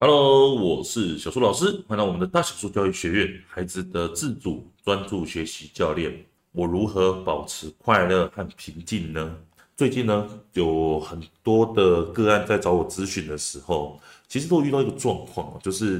[0.00, 6.24] Hello，我是小树老师，欢迎来到我们的大小树教育学院，孩子的自主专注学习教练。
[6.52, 9.36] 我如何保持快乐和平静呢？
[9.76, 15.98] 最近呢，有很多的个案在找我咨询的时候，其实都遇到一个状况，就是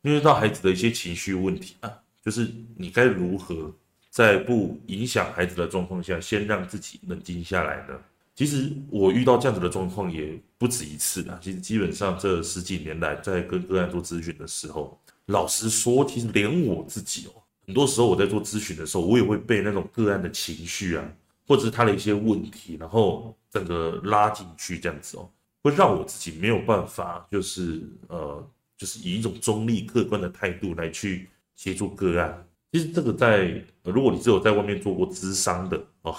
[0.00, 3.72] 面对到孩子的一些情绪问题啊，就是你该如何
[4.10, 7.94] 在不影响孩子的状况下，先让自己冷静下来呢？
[8.36, 11.40] 其实我遇到这样子的状况也不止一次了。
[11.42, 21.12] 其实基本上这十几年来，在跟个案做咨询的时候，老实说，其实连我自己哦，很多时候我在做咨询的时候，我也会被那种个案的情绪啊，
[21.48, 25.26] 或者是他的一些问题，然后整个拉进去这样子哦，
[25.62, 28.46] 会让我自己没有办法，就是呃，
[28.76, 32.46] 就是以一种中立客观的态度来去协助个案。
[32.70, 36.14] 其实这个在，如果你只有在外面做过咨商的哦。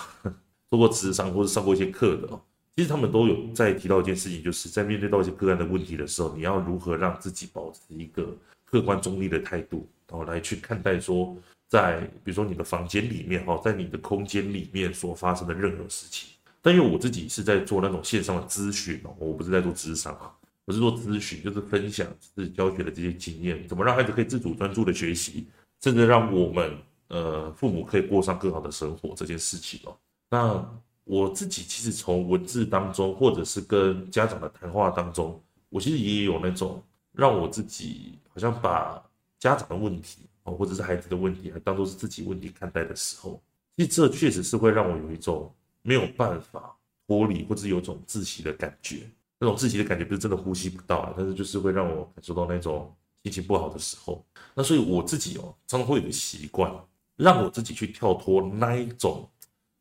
[0.69, 2.41] 做过咨商或者上过一些课的哦，
[2.75, 8.27] 其实他们都有在提到一件事情，就是在面对到一些个案的问题的时候，你要如何让自己保持一个
[8.65, 11.35] 客观中立的态度，然后来去看待说，
[11.69, 16.29] 在比如说你的房间里面哈，在你的空间里面所发生的任何事情。
[16.61, 20.29] 但因为我自己是在做那种线上的咨询哦，我不是在做咨商啊，
[20.65, 25.47] 我是做咨询，就是分享是教学的这些经验，怎么让孩子可以自主专注的学习，
[25.81, 29.95] 甚至让我们呃父母可以过上更好的生活这件事情哦。
[30.29, 30.63] 那
[31.05, 39.01] 我自己其实从文字当中，或者是跟家长的谈话当中，我其实也有那种让我自己好像把
[39.39, 43.41] 家长的问题哦，或者是孩子的问题，还当做是自己问题看待的时候，
[43.77, 45.49] 其实这确实是会让我有一种
[45.81, 46.75] 没有办法
[47.07, 49.09] 脱离，或者有种窒息的感觉。
[49.39, 54.25] 那种窒息的感觉不是真的呼吸不到啊，但是就是会让我感受到那种心情不好的时候。
[54.53, 56.69] 那所以我自己哦，常常会有个习惯，
[57.15, 59.25] 让我自己去跳脱那一种。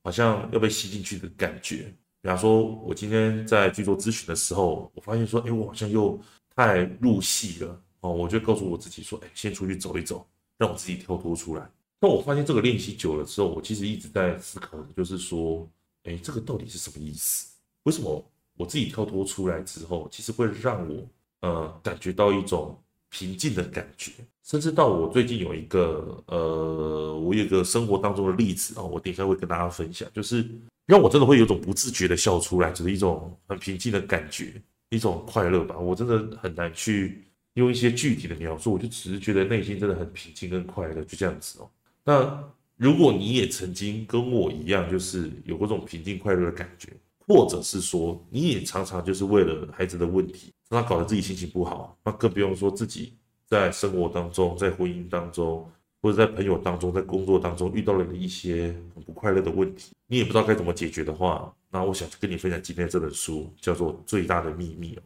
[0.07, 1.93] 好像要被吸进去的感觉。
[2.23, 6.17] 比方说，我今天在去做咨询的时候，我发现说，哎，我好像又
[6.55, 8.13] 太入戏了哦。
[8.13, 10.25] 我就告诉我自己说，哎，先出去走一走，
[10.59, 11.69] 让我自己跳脱出来。
[12.01, 15.69] 那我发现这个练习久了之后，我其实一直在思考的就是说，
[16.05, 17.57] 哎，这个到底是什么意思？
[17.83, 18.25] 为什么
[18.57, 21.05] 我自己跳脱出来之后，其实会让我
[21.41, 22.81] 呃感觉到一种
[23.11, 24.13] 平静的感觉？
[24.45, 30.49] 甚至到我最近有一个呃，我有一个生活当中的例子啊，我等一下会跟大家分享，就是
[30.87, 34.53] 让我真的会有种不自觉的笑出来，就是一种很平静的感觉，
[34.91, 35.77] 一种快乐吧。
[35.77, 37.25] 我真的很难去
[37.55, 41.69] 用一些具体的描述，我就只是觉得内心真的很平静跟快乐，就这样子哦。
[42.05, 42.45] 那
[42.77, 46.93] 如果你也曾经跟我一样，就是有过这种平静快乐的感觉，
[47.27, 53.15] 或者是说你也常常就是为了孩子的问题，让他搞得自己心情不好，那更不用说自己。
[53.49, 55.71] 在生活当中，在婚姻当中，
[56.03, 64.97] 或者在朋友当中，在工作当中遇到了一些很不快乐的问题，你也不知道该怎么解决的话，那我想跟你分享今天这本书，叫做《最大的秘密》。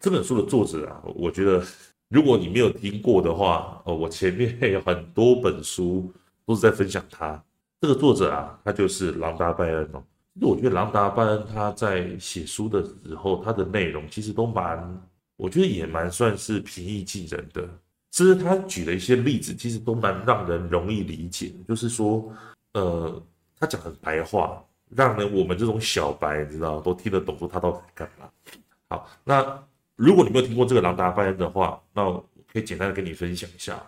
[0.00, 1.64] 这本书的作者啊，我觉得
[2.08, 6.12] 如果你没有听过的话，哦，我前面 有很多本书
[6.44, 7.40] 都是在分享他。
[7.80, 10.02] 这个作者啊，他就是朗达·拜恩哦。
[10.34, 15.02] 其实我觉得朗达·拜恩他在写书的时候，他的内容其实都蛮。
[15.36, 17.68] 我觉得也蛮算是平易近人的，
[18.10, 21.52] 其实他举的一些例子，其实都蛮让人容易理解。
[21.66, 22.32] 就是说，
[22.74, 23.20] 呃，
[23.58, 28.30] 他讲很白话，让人我们这种小白，你知道，都听得懂说他到底在干嘛。
[28.88, 29.64] 好，那
[29.96, 33.82] 如果你没有听过这个朗达·拜恩的话，那我可以简单的跟你分享一下。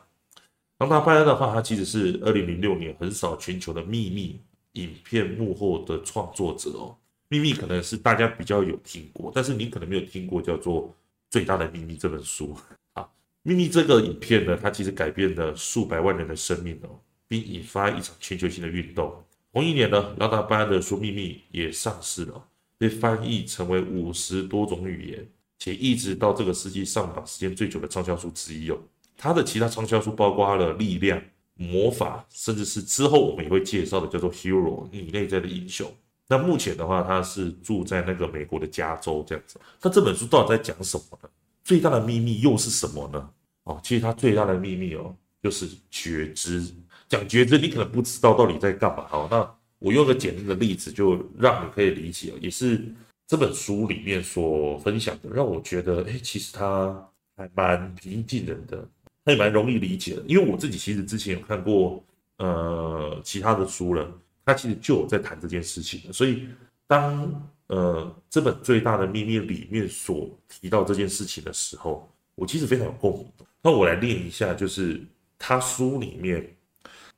[0.78, 4.41] 朗达·拜恩的话，他其实是二零零六年横扫全球的秘密
[4.74, 6.96] 影片幕后的创作者哦。
[7.28, 10.94] 秘密可能是大家比较有听过，但是你可能没有听过叫做。
[11.30, 12.56] 最大的秘密这本书
[12.92, 13.04] 啊，
[13.42, 19.12] 秘密这个影片呢，它其实改变了数百万人的生命哦，并引发一场全球性的运动。
[19.52, 22.46] 同一年呢，朗达·班的书《秘密》也上市了，
[22.78, 25.26] 被翻译成为五十多种语言，
[25.58, 28.78] 且一直到这个世纪上榜时间最久的畅销书之一哦。
[29.16, 31.18] 它的其他畅销书包括了《力量》、
[31.54, 35.91] 《魔法》，甚至是之后我们也会介绍的叫做《Hero》，你内在的英雄。
[36.26, 39.60] 那目前的话，他是住在那个美国的加州这样子。
[39.82, 41.28] 那这本书到底在讲什么呢？
[41.62, 43.31] 最大的秘密又是什么呢？
[43.65, 46.65] 哦，其实他最大的秘密哦，就是觉知。
[47.09, 49.06] 讲觉知，你可能不知道到底在干嘛。
[49.12, 52.83] 哦，那我用个简单的例子，就让你可以理解，也是
[53.27, 57.06] 这本书里面所分享的，让我觉得，哎，其实他
[57.36, 58.89] 还蛮平易近人的，
[59.24, 60.22] 他也蛮容易理解的。
[60.26, 62.04] 因为我自己其实之前有看过
[62.38, 64.21] 呃其他的书了。
[64.47, 66.47] 他其实就有在谈这件事情，所以
[66.86, 73.26] 当呃这本最大的秘密里面所提到这件事情的时候，我其实非常有共鸣。
[73.62, 75.03] 那我来念一下，就是
[75.38, 76.47] 他书里面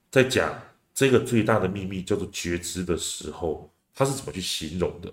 [0.08, 0.56] 在讲
[0.94, 5.12] 这个最大的秘密叫做觉知的时候，他是怎么去形容的？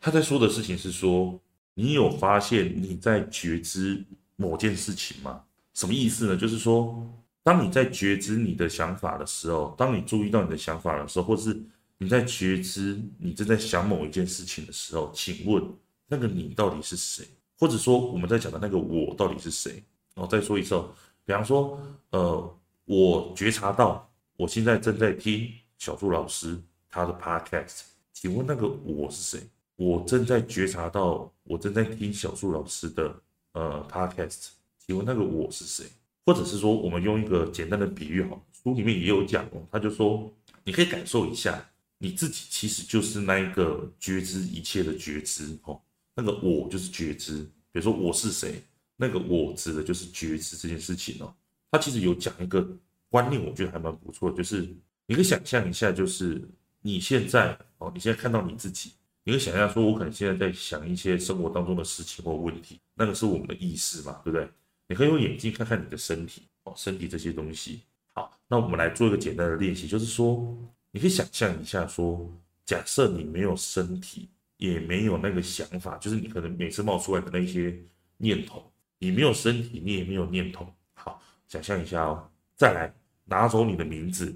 [0.00, 1.38] 他在说的事情是说，
[1.74, 4.02] 你有发现你在觉知
[4.36, 5.42] 某件事情吗？
[5.76, 6.34] 什么意思呢？
[6.34, 7.06] 就是说，
[7.42, 11.54] 当你在觉知你的想法的时候，当你注意到你的想法的时候，或是
[11.98, 15.62] 你在觉知你正在想某一件事情的时候，请问
[16.08, 17.28] 那个你到底是谁？
[17.58, 19.82] 或者说我们在讲的那个我到底是谁？
[20.14, 20.88] 我再说一次哦，
[21.26, 25.46] 比方说，呃，我觉察到我现在正在听
[25.76, 26.58] 小树老师
[26.88, 27.82] 他的 podcast，
[28.14, 29.46] 请问那个我是谁？
[29.76, 33.14] 我正在觉察到我正在听小树老师的
[33.52, 34.55] 呃 podcast。
[34.86, 35.84] 请问那个我是谁？
[36.24, 40.32] 或者是说，我们用一个简单的比喻，哈，书里面也有讲哦，他就说，
[40.64, 41.64] 你可以感受一下，
[41.98, 45.80] 你自己其实就是那一个觉知一切的觉知，哦，
[46.14, 47.42] 那个我就是觉知。
[47.72, 48.62] 比如说我是谁，
[48.96, 51.34] 那个我指的就是觉知这件事情哦。
[51.70, 52.66] 他其实有讲一个
[53.08, 54.68] 观念，我觉得还蛮不错，就是
[55.06, 56.40] 你可以想象一下，就是
[56.80, 58.92] 你现在哦，你现在看到你自己，
[59.24, 64.48] 你可以想象说，我可能现在在想一些生活当中的事情或问题，那个是我们的意识嘛，对不对？
[64.88, 67.82] 你可以用眼睛看看你的身体哦，身体这些东西。
[68.14, 70.56] 好，那我们来做一个简单的练习，就是说，
[70.90, 72.30] 你可以想象一下，说，
[72.64, 77.78] 假设你没有身体，也没有那个想法，就是你可能每次冒出来的那些
[78.16, 80.66] 念头，你没有身体，你也没有念头。
[80.94, 82.94] 好，想象一下哦，再来
[83.24, 84.34] 拿走你的名字，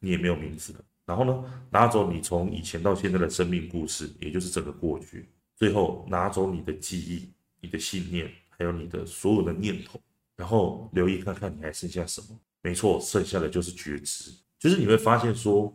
[0.00, 0.84] 你也没有名字了。
[1.06, 5.26] 然后呢，拿走你从以前到现在的生命故事，也就是整个过去。
[5.56, 8.30] 最后拿走你的记忆，你的信念。
[8.58, 10.00] 还有你的所有的念头，
[10.36, 12.38] 然后留意看看你还剩下什么？
[12.60, 14.32] 没错，剩下的就是觉知。
[14.58, 15.72] 就是你会发现说，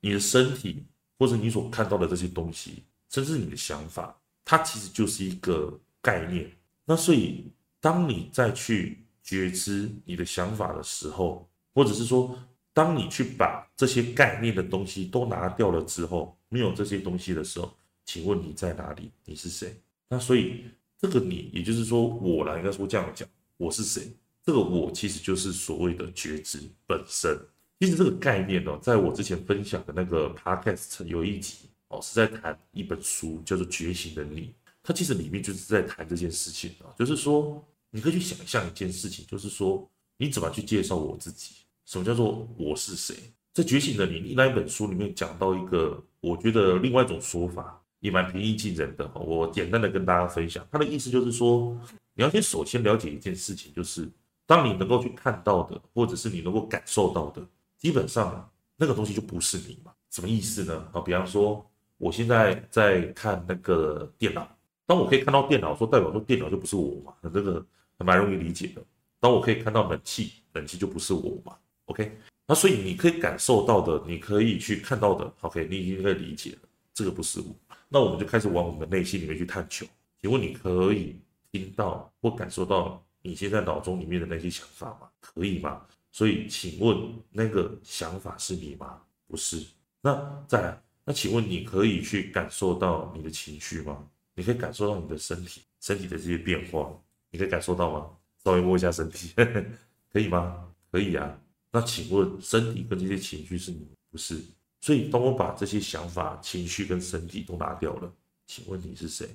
[0.00, 0.84] 你的身体
[1.18, 6.48] 或者你所看到的这些东西，甚至你的想法，它其实就是一个概念。
[6.84, 7.50] 那所以，
[7.80, 12.38] 当你再去觉知你的想法的时候，或者是说，
[12.72, 19.10] 当你去把这些概念的东西都拿掉了之后，没有这些东西的时候，请问你在哪里？
[19.24, 19.74] 你是谁？
[20.08, 20.64] 那所以。
[20.98, 24.10] 这个你，也就是说我啦，应该说这样讲，我是谁？
[24.42, 27.38] 这个我其实就是所谓的觉知本身。
[27.80, 34.40] 其实这个概念呢，在我之前分享的那个 podcast 有一集哦，是在谈一本书，叫做《觉醒的你》。
[34.82, 41.56] 它其实里面就是在谈这件事情啊，就是说你可以去想象一件事情，就是说你怎么去介绍我自己？
[41.84, 43.14] 什么叫做我是谁？
[43.52, 47.82] 在《觉醒的你》那一本书里面讲到一个，我觉得另外一种说法。
[48.06, 51.76] 也蛮平易近人的，我简单的跟大家分享，他的意思就是说，
[52.14, 54.08] 你要先首先了解一件事情，就是
[54.46, 57.44] 当你能够去看到的，或者是你能够感受到的，
[57.76, 59.92] 基本上那个东西就不是你嘛。
[60.12, 60.88] 什么意思呢？
[60.92, 61.68] 啊，比方说
[61.98, 64.48] 我现在在看那个电脑，
[64.86, 67.64] 当我可以看到电脑，说代表说电脑就不是我嘛，那这个
[67.98, 68.80] 还蛮容易理解的。
[69.18, 71.56] 当我可以看到冷气，冷气就不是我嘛。
[71.86, 72.16] OK，
[72.46, 77.46] 那所以你可以感受到的，你可以去看到的，OK，你已经可以理解了，这个不是我。
[77.88, 79.86] 那我们就开始往我们的内心里面去探求。
[80.20, 81.20] 请问你可以
[81.52, 85.08] 听到或感受到你现在脑中里面的那些想法吗？
[85.20, 85.86] 可以吗？
[86.10, 86.96] 所以，请问
[87.30, 89.00] 那个想法是你吗？
[89.26, 89.62] 不是。
[90.00, 94.08] 那再来，那请问你可以去感受到你的情绪吗？
[94.34, 96.90] 你可以感受到你的身体，身体的这些变化，
[97.30, 98.10] 你可以感受到吗？
[98.44, 99.32] 稍微摸一下身体，
[100.12, 100.72] 可以吗？
[100.90, 101.38] 可以啊。
[101.70, 103.86] 那请问身体跟这些情绪是你？
[104.10, 104.40] 不是。
[104.86, 108.14] 所以，当我把这些想法、情绪跟身体都拿掉了，
[108.46, 109.28] 请问你是谁？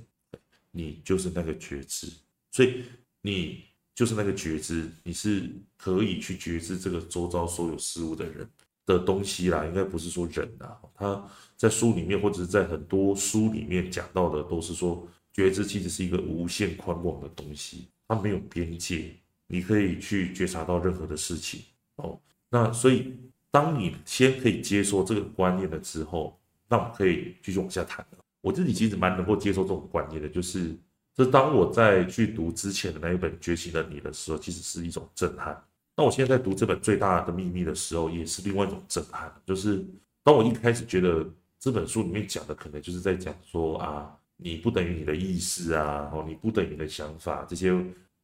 [0.71, 2.07] 你就是那个觉知。
[2.51, 2.85] 所以，
[3.21, 8.49] 你就是那个觉知，你是可以去觉知这个周遭所有事物的人
[8.85, 9.65] 的东西啦。
[9.65, 19.13] 应该不是说人呐，他在书里面或者是在很多书里面讲到的，都是说觉知其实是一个无限宽广的东西，它没有边界，
[19.47, 21.61] 你可以去觉察到任何的事情
[21.97, 22.17] 哦。
[22.49, 23.13] 那所以。
[23.51, 26.39] 当你先可以接受这个观念了之后，
[26.69, 28.17] 那我们可以继续往下谈了。
[28.39, 30.75] 我自己其实蛮能够接受这种观念的，就是
[31.13, 35.61] 这当我在去读之前的那一本《觉醒的你》的时候，其实是一种震撼。
[35.97, 39.31] 那我现在在读这本《最大的秘密》的时候，也是另外一种震撼。
[39.45, 39.85] 就是
[40.23, 41.29] 当我一开始觉得
[41.59, 47.71] 这本书里面讲的可能就是在讲说啊，你不等于你的意识啊，哦，你不等于你的想法，这些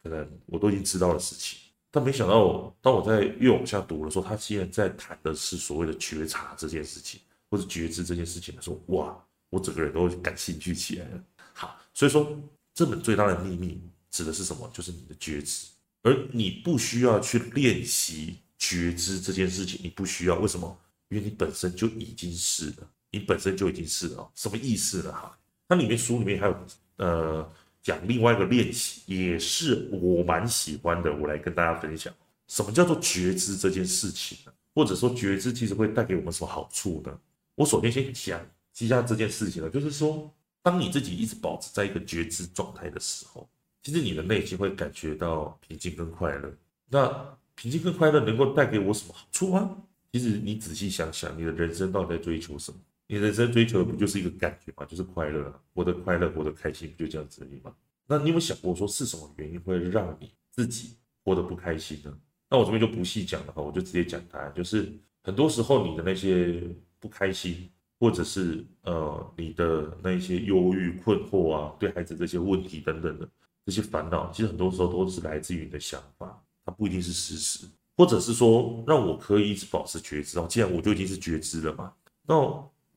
[0.01, 1.60] 可能我都已经知道的事情。
[1.89, 9.17] 但没想到，当我在越往下读的时候，他竟然在谈的是所谓的觉察这件事情，或者觉知这件事情的时候，哇，
[9.50, 11.24] 我整个人都感兴趣起来了。
[11.53, 12.38] 好，所以说
[12.74, 14.70] 这本最大的秘密指的是什么？
[14.74, 15.65] 就是你的觉知，
[16.03, 20.38] 而你不需要去练习觉知这件事情，你不需要。
[20.39, 20.77] 为什么？
[21.10, 24.29] 因为你本身就已经是了，你本身就已经是了。
[24.36, 25.12] 什么意思呢？
[25.13, 25.39] 哈，
[25.70, 26.67] 它里面书里面还有
[26.98, 27.50] 呃。
[27.88, 32.13] 讲另外一个练习，也是我蛮喜欢的，我来跟大家分享，
[32.50, 34.51] 什么叫做觉知这件事情呢？
[34.75, 37.17] 或者说觉知其实会带给我们什么好处呢？
[37.56, 38.46] 我首先先讲
[38.79, 40.29] 一下这件事情呢，就是说，
[40.62, 43.48] 当你自己一直保持在一个觉知状态的时候，
[43.82, 46.53] 其实你的内心会感觉到平静跟快乐。
[46.89, 47.08] 那
[47.56, 49.77] 平静跟快乐能够带给我什么好处吗？
[50.12, 52.77] 其实你仔细想想，你的人生到底在追求什么？
[53.07, 54.85] 你人生追求的不就是一个感觉吗？
[54.85, 57.73] 就是快乐，活得快乐，活得开心，不就这样子而已吗？
[58.05, 62.17] 那你有没有想过说是什么原因会让你自己活得不开心呢？
[62.49, 64.91] 那我这边就不细讲了哈，我就直接讲答案，就是
[65.23, 66.63] 很多时候你的那些
[66.99, 73.29] 不开心，或者是呃你的那些忧郁、困惑啊，对孩子这些问题等等的
[73.65, 81.93] 这些烦恼，其实很多时候都是来自于你的想法，它不一定是事实，或者是说让我可以一直保持觉知哦，既然我就已经是觉知了嘛，
[82.25, 82.35] 那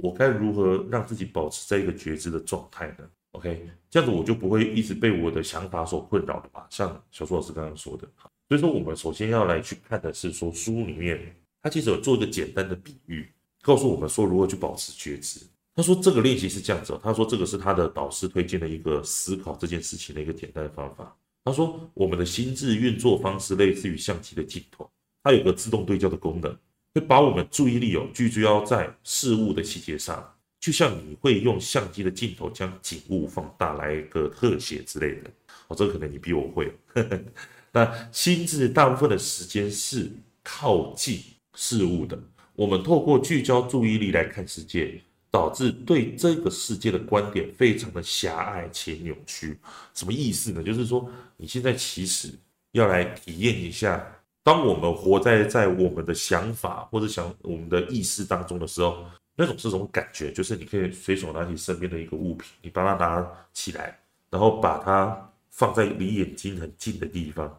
[0.03, 6.65] 我该如何让自己保持在一个觉知的状态呢？OK，这样子我就不会一直被我的想法所困扰的嘛。
[6.71, 8.09] 像小苏老师刚刚说的，
[8.49, 11.21] 所以说我们首先要来去看的是说书里面
[11.63, 13.31] 他其实有做一个简单的比喻，
[13.63, 15.41] 告诉我们说如何去保持觉知。
[15.77, 21.17] 他说这个练习是这样子，他说这个是他的导师推荐的一个思考这件事情的一个简单的方法。
[21.45, 24.91] 他说我们的心智运作方式类似于相机的镜头，
[25.23, 26.55] 它有个自动对焦的功能，
[26.95, 30.35] 会把我们注意力哦聚焦在事物的细节上。
[30.61, 35.31] 就像你会用相机的镜头将景物放大来一个特写之类的，
[35.69, 36.71] 哦，这可能你比我会。
[37.73, 40.11] 那心智大部分的时间是
[40.45, 41.19] 靠近
[41.55, 42.23] 事物的，
[42.55, 49.57] 我们透过聚焦注意力来看世界，导致对这个世界的观点非常的狭隘且扭曲。
[49.95, 50.63] 什么意思呢？
[50.63, 52.29] 就是说你现在其实
[52.73, 54.07] 要来体验一下，
[54.43, 59.05] 当我们活在在我们的想法或者想我们的意识当中的时候。
[59.37, 67.59] 那种是种感觉，就是你可以随手拿起身边的一个物品，你把它拿起来，然后把它放在离眼睛很近的地方。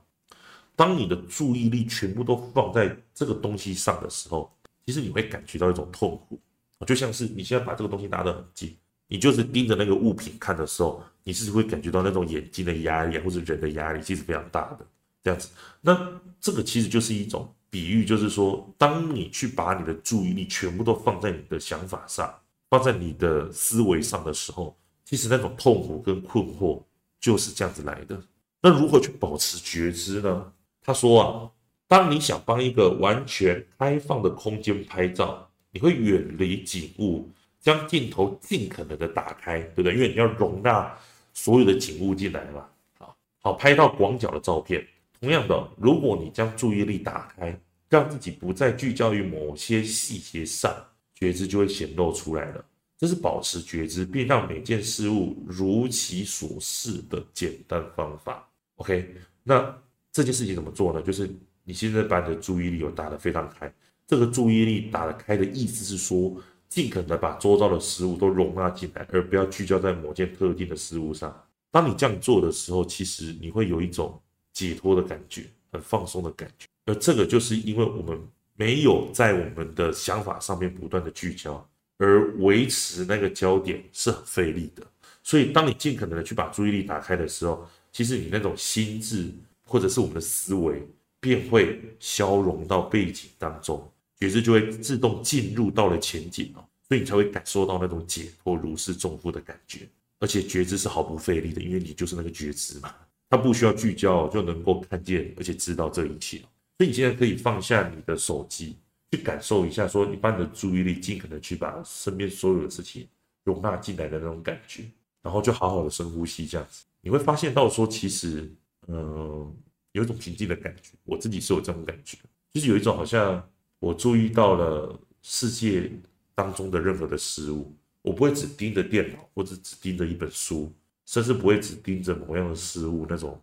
[0.76, 6.40] 当你的注意力全部都放在这个东西上的时候，其实你会感觉到一种痛苦，
[6.86, 14.86] 就像是你现在把这个东西拿得很近，你就是盯着那个物品看的时候，你是会感觉到那种眼睛的压力或者人的压力，其实非常大的
[15.24, 15.50] 这样子。
[15.82, 17.54] 那这个其实就是一种。
[17.74, 22.30] 比喻就是说，当你去把你的注意力全部都放在你的想法上，
[22.70, 26.84] 放在你的思维上的时候，其实那种痛苦跟困惑
[27.22, 28.22] 就是这样子来的。
[28.62, 30.52] 那如何去保持觉知呢？
[30.82, 31.50] 他说啊，
[31.88, 37.30] 当你想帮一个完全开放的空间拍照，你会远离景物，
[37.62, 39.94] 将镜头尽可能的打开，对不对？
[39.94, 40.94] 因为你要容纳
[41.34, 42.66] 所有的景物进来嘛，
[43.00, 44.86] 好，好拍到广角的照片。
[45.22, 47.56] 同样的，如果你将注意力打开，
[47.88, 50.76] 让自己不再聚焦于某些细节上，
[51.14, 52.66] 觉知就会显露出来了。
[52.98, 58.48] 这是保持觉知并让每件事物如其所是的简单方法。
[58.78, 59.72] OK，那
[60.12, 61.00] 这件事情怎么做呢？
[61.04, 61.30] 就是
[61.64, 63.72] 你现在把你的注意力有打得非常开。
[64.08, 66.36] 这个注意力打得开的意思是说，
[66.68, 71.32] 尽可能把周遭的事物都容纳进来，而不要聚焦在某件特定的事物上。
[71.70, 74.20] 当你这样做的时候，其实你会有一种。
[74.54, 78.20] 解脱的感觉，很放松的感觉，而这个就是因为我们
[78.56, 81.68] 没有在我们的想法上面不断的聚焦，
[81.98, 84.86] 而维持那个焦点是很费力的。
[85.24, 89.32] 所以，当你尽可能的去把注意力打开的时候，其实你那种心智
[89.64, 90.82] 或者是我们的思维
[91.20, 93.88] 便会消融到背景当中，
[94.20, 99.88] 觉知就会自动进入到了前景哦，所以你才会感受到那种解脱如释重负的感觉，
[100.20, 102.94] 而且觉知是毫不费力的，因为你就是那个觉知嘛。
[103.32, 106.38] 他不需要聚焦就能够看见，而且知道这一切。
[106.78, 108.76] 所以你现在可以放下你的手机，
[109.10, 113.08] 去感受一下，说你把你的注意力尽可能去把身边所有的事情
[113.46, 114.84] 容纳进来的那种感觉，
[115.22, 118.52] 然后就好好的深呼吸，这样子你会发现到说，其实，
[118.88, 119.56] 嗯、
[119.94, 120.90] 有一种平静的感觉。
[121.06, 122.18] 我自己是有这种感觉，
[122.54, 123.42] 就是有一种好像
[123.80, 125.90] 我注意到了世界
[126.36, 130.70] 当中的任何的事物，我不会只盯着电脑，或者只盯着一本书。
[131.12, 133.38] 甚至不会只盯着某样的事物，那种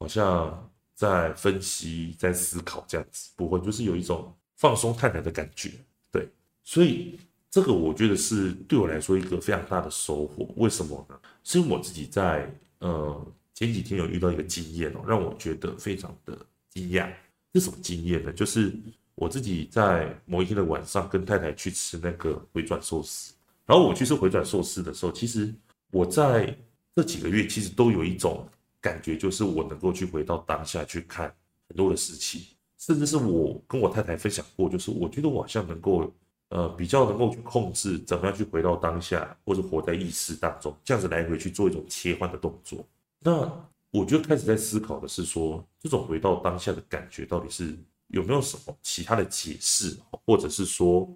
[0.00, 5.70] 好像在分析、在思考这样子，不会，就是有一种放松、泰然的感觉。
[6.10, 6.28] 对，
[6.64, 7.16] 所以
[7.48, 10.52] 这个我觉得是对我来说一个非常大的收获。
[10.56, 11.16] 为什么呢？
[11.44, 16.36] 是因为我自己在呃前几天有遇到一个经验哦，让我觉得非常的
[16.70, 17.08] 惊讶。
[17.54, 18.32] 是什么经验呢？
[18.32, 18.74] 就是
[19.14, 23.32] 我自己在某一天的晚上跟太太去吃那个回转寿司，
[23.64, 25.54] 然后我去吃回转寿司的时候，其实
[25.92, 26.52] 我在
[26.94, 28.46] 这几个月其实都有一种
[28.80, 31.32] 感觉，就是我能够去回到当下去看
[31.68, 32.42] 很多的事情，
[32.78, 36.12] 甚至是我跟我太太分享过，就是我觉得我好像能够，
[36.48, 42.84] 呃，比较能够去控制怎么样去回到当下，或者活在意识当中，这样子来回去做一种切换的动作。
[43.20, 43.50] 那
[43.90, 47.76] 我就开始在思考的是说，这种回到当下的感觉到底是
[48.08, 51.08] 有没有什么其他的解释，或者是说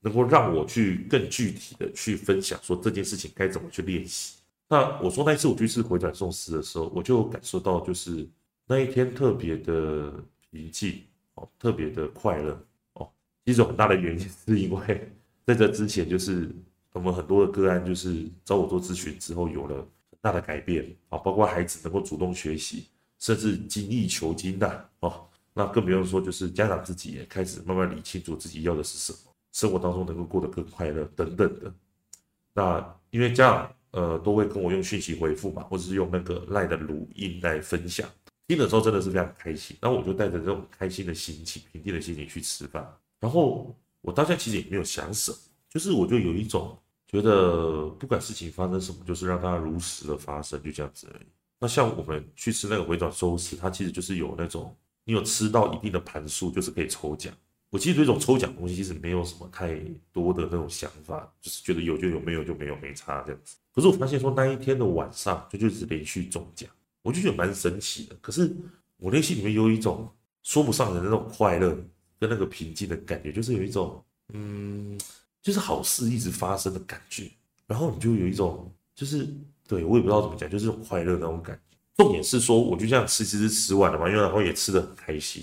[0.00, 4.38] 能够让我去更具体的去分享说这件事情该怎么去练习。
[4.72, 8.26] 那我说那一次我去吃回转寿司的时候，我就感受到就是
[8.66, 10.10] 那一天特别的
[10.50, 11.02] 平静
[11.34, 12.58] 哦，特别的快乐
[12.94, 13.06] 哦。
[13.44, 15.12] 其实很大的原因是因为
[15.44, 16.50] 在这之前，就是
[16.94, 22.86] 我们很多的个案就是找我做咨询之后有了很大的改变啊，包括孩子能够主动学习，
[23.18, 25.26] 甚至精益求精的哦。
[25.52, 29.18] 那更不用说就是家长自己也开始慢慢理清楚自己要的是什么。
[29.52, 31.74] 生活当中能够过得更快乐等等的，
[32.54, 38.08] 那因为这样，呃，都会跟我用讯息回复嘛，或者是用那个赖的录音来分享，
[38.48, 39.76] 听的时候真的是非常开心。
[39.80, 42.86] 那我就带着这种开心的心情、平静的心情去吃饭。
[43.20, 45.36] 然后我当下其实也没有想什么，
[45.68, 51.26] 就是我就有一种觉得，不管事情发生什么，就是让它如实的发生，就这样子而已。
[51.60, 57.32] 那像我们去吃那个回转寿司，它其实就是有那种，你有吃到一定的盘数，就是可以抽奖。
[57.72, 59.74] 我其实对这种抽奖东西其实没有什么太
[60.12, 63.56] 多的那种想法，就是觉得有就有，没有就没有，没差这样子。
[63.74, 66.68] 可是我发现说那一天的晚上就就是连续中奖，
[67.00, 68.16] 我就觉得蛮神奇的。
[68.20, 68.54] 可是
[68.98, 70.06] 我内心里面有一种
[70.42, 71.70] 说不上的那种快乐
[72.20, 75.00] 跟那个平静的感觉，就是有一种嗯，
[75.40, 77.30] 就是好事一直发生的感觉。
[77.66, 79.26] 然后你就有一种就是
[79.66, 81.78] 对我也不知道怎么讲，就是这种快乐那种感觉。
[81.96, 85.42] 重点是说，我就这样吃吃吃吃完了嘛，因为然后也吃的很开心。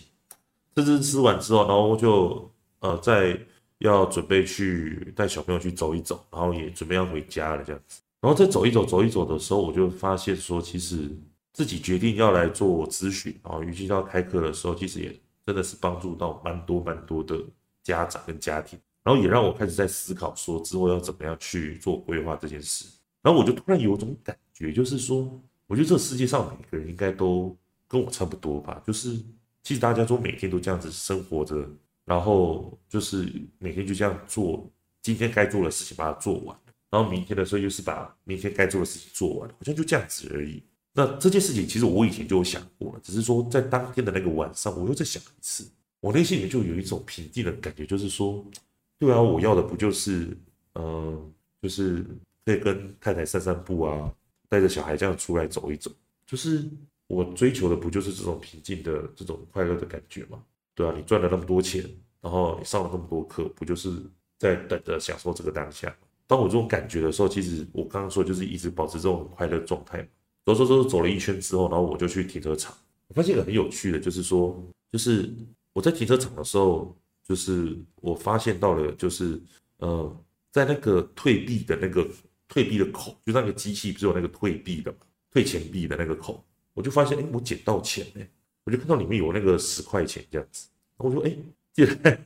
[0.83, 3.39] 这次吃完之后，然后就呃，再
[3.79, 8.01] 要准备去带小朋友去走一走，然后也准备要回家了这样子。
[8.21, 11.09] 然后再走一走、走一走的时候，我就发现说，其实
[11.53, 17.38] 自己决定要来做咨询，然后预计要开课的时候，其实也真的是帮助到蛮多蛮多的
[17.83, 22.86] 家长跟家庭，然后也让我开始在思考说之后要怎么样去做规划这件事。
[23.21, 25.29] 然后我就突然有种感觉，就是说，
[25.67, 27.55] 我觉得这世界上每个人应该都
[27.88, 29.17] 跟我差不多吧，就是。
[29.61, 31.69] 其实大家都每天都这样子生活着，
[32.05, 34.67] 然后就是每天就这样做
[35.01, 36.57] 今天该做的事情，把它做完，
[36.89, 40.63] 然后明天的时候又是把明天该做的事情做完，好像就这样子而已。
[40.93, 48.43] 那这件事情其实我以前就有想过，只是说在当天的那个晚上，我又再想一次，我内心里面就有一种平静的感觉，就是说，
[48.97, 50.36] 对啊，我要的不就是，
[50.75, 51.31] 嗯、
[51.62, 52.03] 就是
[52.45, 54.12] 可以跟太太散散步啊，
[54.47, 55.91] 带着小孩这样出来走一走，
[56.25, 56.67] 就是。
[57.10, 60.43] 我追求的不就是这种平静的这种快乐的感觉吗？
[60.76, 61.84] 对啊，你赚了那么多钱，
[62.22, 63.91] 然后你上了那么多课，不就是
[64.38, 65.93] 在等着享受这个当下？
[66.28, 70.08] 当我这种感觉的时候，其实我刚刚说就是一直保持这种很快乐状态。
[70.45, 72.76] 走走走走了一圈之后，然后我就去停车场，
[73.08, 75.34] 我发现一个很有趣的，就是说，就是
[75.74, 76.95] 我在停车场的时候，
[77.28, 79.41] 就是我发现到了，就是
[79.78, 82.08] 呃，在那个退币的那个
[82.48, 84.93] 退币的口，就那个机器不是有那个退币的，
[85.32, 86.43] 退钱币的那个口。
[86.79, 88.25] 我就发现，哎，我捡到钱哎，
[88.63, 91.35] 我就看到里面有那个十块钱这样子，我说，哎，
[91.73, 92.23] 既然现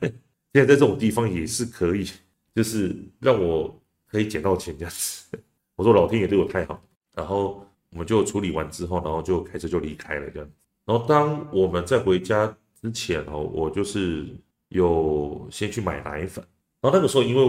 [0.52, 2.08] 在在这种地方也是可以，
[2.54, 5.36] 就是让我可以捡到钱这样子，
[5.74, 6.80] 我说老天爷对我太好，
[7.16, 14.24] 然后我们就处理完之后，然后就开车就离开了这样子，然后当我们在回家之前哦，我就是
[14.68, 16.46] 有先去买奶粉，
[16.80, 17.42] 然后那个时候因为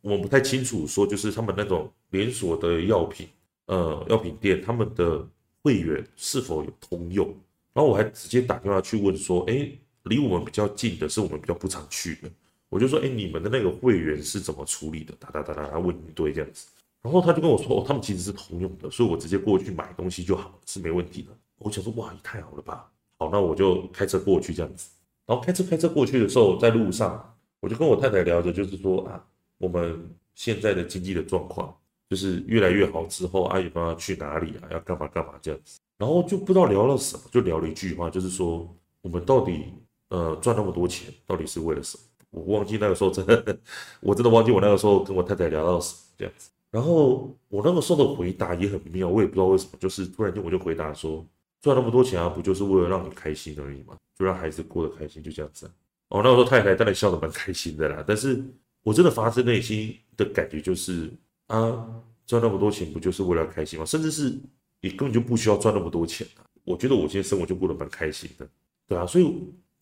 [0.00, 3.26] 我们不太清楚说，就是他们那种连锁的药品，
[3.66, 5.28] 呃，药品店他们的。
[5.66, 7.26] 会员是否有通用？
[7.72, 9.68] 然后我还直接打电话去问说：“哎，
[10.04, 12.30] 离我们比较近的是我们比较不常去的。”
[12.70, 16.68] 我就说：“哎，你们的那个会员是怎么处理的？”哒哒哒哒，问一堆这样子。
[17.02, 24.88] 然后他就跟我说：“哦，他们其实是通用的，所以我直接过去买东西就好，是没问题的。”我想说：“哇，也太好了吧！”好，那我就开车过去这样子。
[25.26, 29.26] 然后开车开车过去的时候，在路上我就跟我太太聊着，就是说啊，
[29.58, 31.76] 我们现在的经济的状况。
[32.08, 34.68] 就是越来越好之后，阿姨妈要去哪里啊？
[34.70, 39.64] 要干嘛干嘛这样子，然后就不知道聊了什么，就聊了一句话，就是说我们到底
[40.10, 42.02] 呃赚那么多钱，到底是为了什么？
[42.30, 43.58] 我忘记那个时候真的，
[44.00, 46.50] 我真的忘记我那个时候跟我太太聊到什么这样子。
[46.70, 51.24] 然后我那个时候的回答也很妙，我也不知道为什么，就是突然间我就回答说，
[51.62, 53.96] 赚那么多钱啊，不就是为了让你开心而已吗？
[54.16, 55.66] 就让孩子过得开心，就这样子。
[56.10, 58.40] 哦，那个时候太太当然笑得蛮开心的啦，但是
[58.82, 61.10] 我真的发自内心的感觉就是。
[61.46, 63.84] 啊，赚那么多钱不就是为了开心吗？
[63.84, 64.36] 甚至是
[64.80, 66.44] 你根本就不需要赚那么多钱啊。
[66.64, 68.48] 我觉得我今天生活就过得蛮开心的，
[68.88, 69.06] 对啊。
[69.06, 69.32] 所以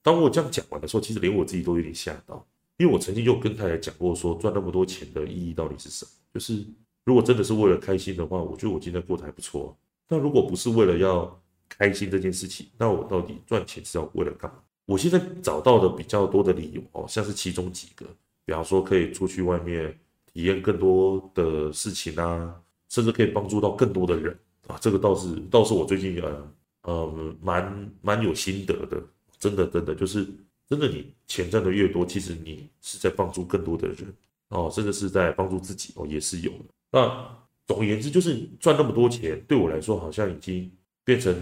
[0.02, 2.46] 当我这样讲完的时候，其实连我自己都有点吓到，
[2.76, 6.10] 因为我曾经就跟太太讲过，说赚那么多钱的意义到底是什么？
[6.34, 6.62] 就是
[7.04, 9.74] 如果真的是为了开心的话，我觉得我今天过得还不错。
[10.06, 14.58] 那如果不是为了要开心这件事情，那我到底赚钱是要为了干嘛？
[14.84, 18.04] 我现在找到的比较多的理由哦，像是其中几个，
[18.44, 19.98] 比方说可以出去外面。
[20.34, 22.54] 体验更多的事情啊，
[22.90, 29.02] 甚至可以帮助到更多的人啊，这个倒是倒是我最近呃呃蛮蛮有心得的，
[29.38, 30.26] 真的真的就是
[30.68, 34.12] 真的，你钱赚的越多，其实你是在帮助更多的人
[34.48, 36.64] 哦，甚至是在帮助自己哦，也是有的。
[36.90, 40.70] 那总而言之，就是赚那么多钱对我来说，好像已经
[41.04, 41.34] 变成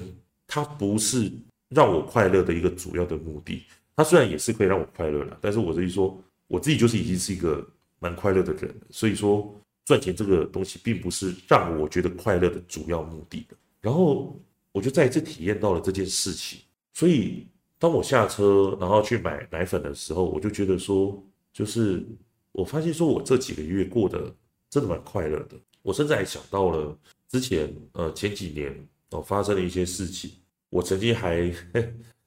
[0.47, 1.33] 它不是
[1.71, 3.63] 让我快乐的一个主要的目的。
[3.97, 7.67] 它虽然也是可以让我快乐了，但是我这一说，我自己就是已经是一个
[8.03, 13.57] 蛮快乐的人，所以说赚钱这个东西并不是让我觉得快乐的主要目的的。
[13.81, 14.39] 然后
[14.73, 16.61] 我就再一次体验到了这件事情，
[16.93, 17.47] 所以
[17.79, 22.05] 当我下车然后去买奶粉的时候，我就觉得说，就是
[22.51, 24.35] 我发现说我这几个月过得
[24.69, 25.57] 真的蛮快乐的。
[25.83, 28.75] 我甚至还想到了之前呃前几年
[29.11, 30.33] 哦发生的一些事情，
[30.71, 31.51] 我曾经还。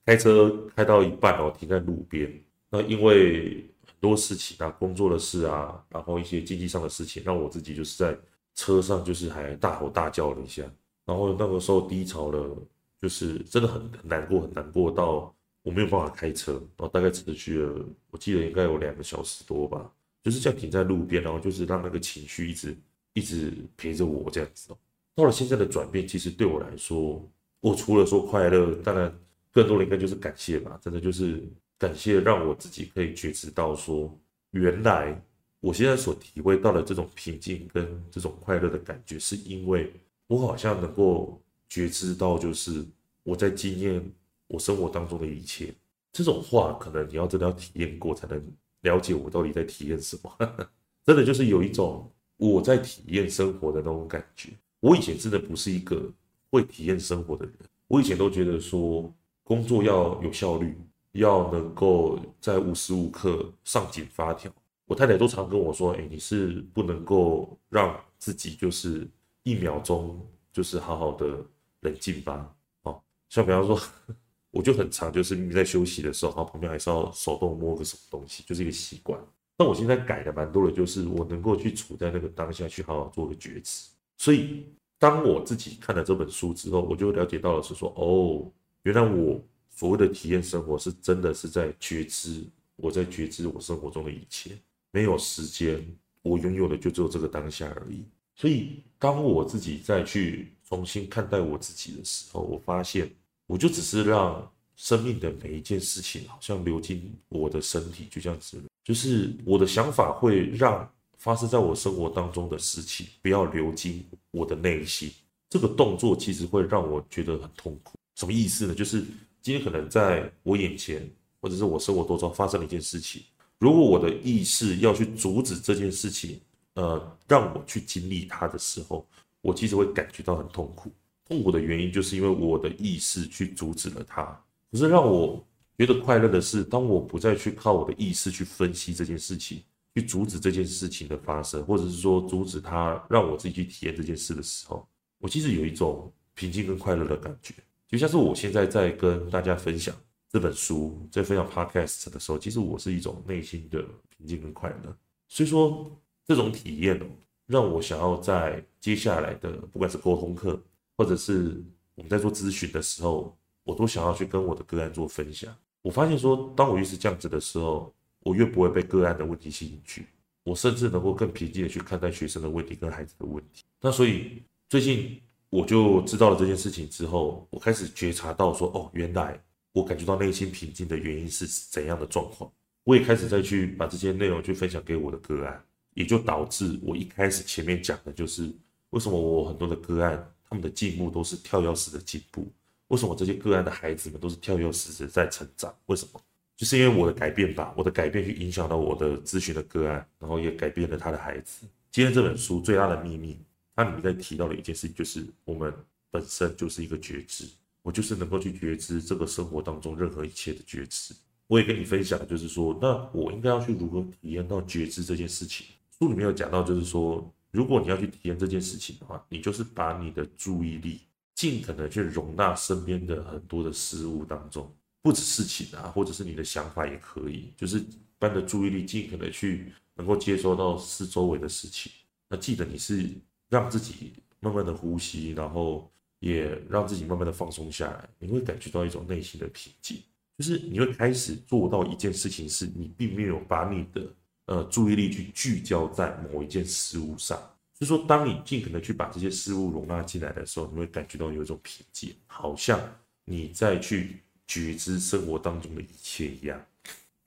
[0.07, 2.31] 开车开到一半哦，停在路边。
[2.69, 3.67] 那因为
[4.05, 8.15] 多事情啊，工作的事啊，然后一些经济上的事情，让我自己就是在
[8.53, 10.61] 车上就是还大吼大叫了一下。
[11.05, 12.55] 然后那个时候低潮了，
[13.01, 16.53] 就是真的很难过，很难过到我没有办法开车。
[16.77, 19.91] 然后大概持续了，我记得应该有两个小时多吧，
[20.23, 22.77] 就是这样停在路边，然后就是让那个情绪一直
[23.13, 24.69] 一直陪着我这样子。
[25.15, 27.27] 到了现在的转变，其实对我来说，
[27.59, 29.11] 我除了说快乐，当然。
[29.55, 31.41] 更多的应该就是感谢吧，真的就是
[31.77, 34.17] 感谢，让我自己可以觉知到说，
[34.51, 35.21] 原来
[35.59, 39.91] 我现在所体会到的这种平静跟这种快乐的感觉，是因为
[40.27, 42.85] 我好像能够觉知到，就是
[43.23, 44.01] 我在经验
[44.47, 45.73] 我生活当中的一切。
[46.13, 48.41] 这种话可能你要真的要体验过，才能
[48.81, 50.37] 了解我到底在体验什么。
[51.05, 54.49] 真的就是有一种我在体验生活的那种感觉。
[54.79, 56.09] 我以前真的不是一个
[56.49, 57.55] 会体验生活的人，
[57.87, 59.13] 我以前都觉得说。
[59.47, 60.75] 工作要有效率，
[61.19, 64.51] 要能够在无时无刻上紧发条。
[64.85, 69.07] 我太太都常跟我说：“哎，你是不能够让自己就是
[69.43, 70.19] 一秒钟
[70.53, 71.43] 就是好好的
[71.81, 73.79] 冷静吧？”哦，像比方说，
[74.51, 79.19] 我就很常就是你在休息的时候，然后旁边还是要手动摸个什么东西，就是一个习惯。
[79.57, 83.89] 但我现在改的蛮多的，就是我能够去处在那个当下，去好好做个觉知。
[84.17, 84.65] 所以，
[84.99, 88.51] 当我自己看了这本书之后，我就了解到了是说，哦。
[88.83, 89.41] 原来我
[89.75, 92.43] 所谓的体验生活，是真的是在觉知，
[92.77, 94.51] 我在觉知我生活中的一切。
[94.91, 95.85] 没有时间，
[96.21, 98.03] 我拥有的就只有这个当下而已。
[98.37, 103.09] 所以，当我自己再去重新看待我自己的时候，我发现，
[103.47, 108.61] 我就只是让生命的每一件事情，好像流进我的身体，就这样子。
[108.83, 115.11] 就是我的想法会让发生在我生活当中的事情，不要流进我的内心。
[115.49, 117.97] 这个动作其实会让我觉得很痛苦。
[118.15, 118.75] 什么意思呢？
[118.75, 119.03] 就是
[119.45, 121.07] 今天可能在我眼前，
[121.39, 123.21] 或者是我生活当中发生了一件事情，
[123.59, 126.41] 如果我的意识要去阻止这件事情，
[126.73, 129.07] 呃，让我去经历它的时候，
[129.41, 130.91] 我其实会感觉到很痛苦。
[131.27, 134.23] 痛苦的原因就是因为我的意识去阻止了它。
[134.71, 135.45] 可是让我
[135.77, 139.61] 觉得快乐的是，当我不再去靠我的意识去分析这件事情，
[139.93, 144.87] 去阻止这件事情的发生，或者是说阻止它，让我自己去体验这件事的时候，
[145.19, 147.53] 我其实有一种平静跟快乐的感觉。
[147.87, 149.95] 就像是我现在在跟大家分享
[150.27, 154.97] 这本书，在分享 Podcast 的时候，其实我是一种内心的平静跟快乐。
[155.27, 155.95] 所以说，
[156.25, 157.05] 这种体验哦，
[157.45, 160.59] 让我想要在接下来的不管是沟通课，
[160.97, 165.55] 或者是我们在做咨询的时候，我都想要去跟我的个案做分享。
[165.81, 170.07] 我发现说，当我越是这样子的时候，我越不会被个案的问题吸引去，
[170.43, 173.63] 我甚至能够更平静的去看待学生的问题跟孩子的问题。
[173.79, 175.21] 那所以最近。
[175.49, 179.39] 我就知道了这件事情之后，我开始觉察到说，哦，原来
[179.71, 182.51] 我感觉到内心平静的原因是怎样的状况。
[182.83, 188.51] 我也开始再去把这些内容去分享给我的个案，也就导致我一开始前面讲的就是
[188.89, 192.51] 为什么我很多的个案他们的进步都是跳跃式的进步，
[192.89, 195.73] 为什么这些个案的孩子们都是跳跃式的在成长？
[195.85, 196.21] 为什么？
[196.57, 201.65] 就是因为我的改变吧，我的改变去影响到我的咨询的个案，然后也改变了他的孩子。
[201.91, 203.39] 今天这本书最大的秘密。
[203.75, 205.73] 它里面在提到的一件事情，就是我们
[206.09, 207.45] 本身就是一个觉知，
[207.81, 211.13] 我就是能够去觉知这个生活当中任何一切的觉知。
[211.47, 215.67] 我也跟你分享，就是说，那我应该要去如何体验到觉知这件事情？
[215.99, 221.01] 书里面有讲到，就是说，如果你要去体验这件事情的话，你就是把你的注意力
[221.33, 227.83] 尽可能去容纳身边的很多的事物当中，不止事情啊，或者是你的想法也可以，就是
[228.17, 231.91] 把你的注意力尽可能去能够接收到四周围的事情。
[232.29, 233.09] 那记得你是。
[233.49, 240.01] 让自己慢慢的呼吸，然后也让自己慢慢的放松下来，你会感觉到一种内心的平静，
[240.37, 244.13] 就是你会开始做到一件事情，是你并没有把你的
[244.45, 247.37] 呃注意力去聚焦在某一件事物上，
[247.79, 252.79] 就是说，当你尽可能去把这些事物容纳进来的时候，你会感觉到有一种平静，好像
[253.25, 256.63] 你在去觉知生活当中的一切一样。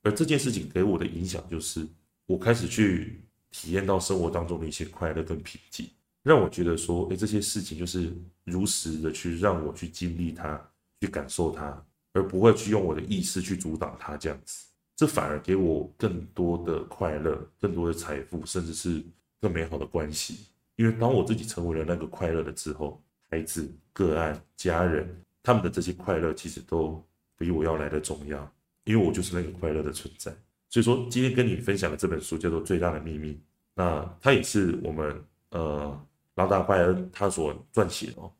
[0.03, 1.87] 而这件事情给我的影响就是，
[2.27, 5.89] 我开始去体验到生活当中的一些快乐跟平静。
[6.23, 8.13] 让我觉得说，哎，这些事情就是
[8.45, 10.61] 如实的去让我去经历它，
[11.01, 14.67] 去感受它，而不会去用我的意识去阻挡它这样子。
[14.97, 19.03] 这反而给我更多的快乐，更多的财富，甚至是
[19.41, 20.47] 更美好的关系。
[20.77, 23.01] 因为当我自己成为了那个快乐的之后，
[23.31, 25.09] 孩子、个案、家人，
[25.43, 27.03] 他们的这些快乐其实都
[27.37, 28.53] 比我要来的重要，
[28.85, 30.35] 因为我就是那个快乐的存在。
[30.69, 33.33] 所以说，今天跟你分享的这本书叫做《最大的秘密》，
[33.75, 36.07] 那它也是我们呃
[36.39, 38.33] 朗达·拜恩他所撰写的哦。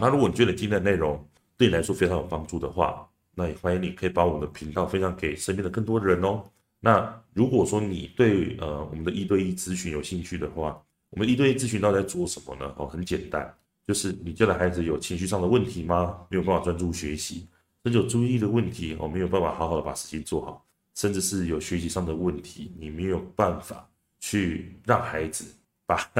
[0.00, 1.22] 那如果你觉得今天的内容
[1.56, 6.42] 对你来说非常有帮助的话，那也欢迎你可以把我们的频道分享给身边的更多人哦。
[6.80, 12.74] 那如果说你对呃我们的一对一咨询有兴趣的话，我们一对一咨询到底在做什么呢？
[12.78, 13.54] 哦，很简单，
[13.86, 16.26] 就是你家的孩子有情绪上的问题吗？
[16.30, 17.46] 没有办法专注学习，
[17.84, 23.86] 甚至有注意力的问题哦，没有办法好好的把事情做好，甚至是有学习上的问题，你没有办法
[24.18, 25.44] 去让孩子
[25.86, 26.10] 把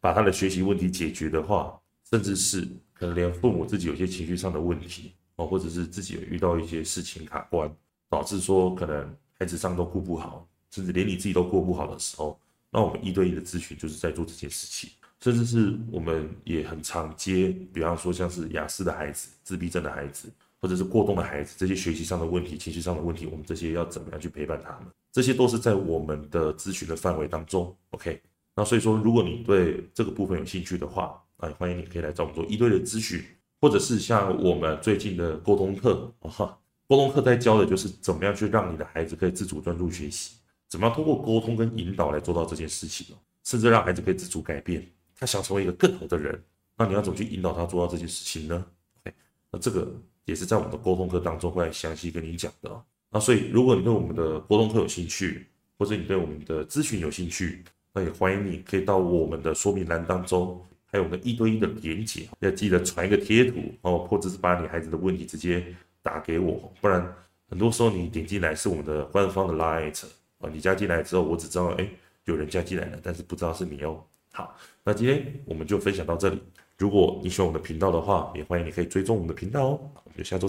[0.00, 1.78] 把他的学习问题解决的话，
[2.10, 5.46] 甚至是可能连父母自己有些情绪上的问题哦。
[5.46, 7.70] 或者是自己有遇到一些事情卡关，
[8.08, 12.38] 导致说可能孩子上都顾不好，甚至连你自己都过不好的时候，
[12.70, 14.90] 那我们一对一的咨询就是在做这件事情。
[15.20, 24.86] 甚至是我们也很常接，比方说像是雅思的孩子、自闭症的孩子，或者是过动的孩子，这些学习上的问题、情绪上的问题，我们这些要怎么样去陪伴他们？
[25.12, 27.76] 这些都是在我们的咨询的范围当中。
[27.90, 28.18] OK，
[28.60, 33.18] 那所以说，如果你对这个部分有兴趣的话，啊，欢迎你可以来找我们做一对一的咨询。
[33.58, 40.36] 或者是像我们最近的沟通课，哈，沟通课在教的就是怎么样去让你的孩子可以自主专注学习，
[40.68, 44.86] 怎么样通过沟通跟引导来做到这件事情，甚至让孩子可以自主改变，
[45.18, 46.38] 他想成为一个更好的人，
[46.76, 48.62] 那你要怎么去引导他做到这件事情呢
[49.00, 49.16] ？OK，
[49.50, 49.90] 那这个
[50.26, 52.84] 也是在我们的沟通课当中会详细跟你讲的。
[53.10, 55.46] 那所以如果你对我们的沟通课有兴趣，
[55.78, 60.60] 或者你对我们的咨询有兴趣，那也欢迎你可以到我们的说明栏当中。
[60.92, 65.64] 还有我们一对一的连结，要记得传一个贴图哦，或者是把你孩子的问题直接
[66.02, 67.00] 打给我，不然
[67.48, 70.04] 很多时候你点进来是我们的官方的 Line
[70.38, 71.88] 啊，你加进来之后，我只知道哎
[72.24, 74.02] 有人加进来了，但是不知道是你哦。
[74.32, 76.42] 好，那今天我们就分享到这里。
[76.76, 79.80] 如果你喜欢我们的频道的话，也欢迎你可以追踪我们的频道哦。
[80.02, 80.48] 我们就下周